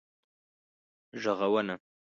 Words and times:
ږغونه 1.21 1.75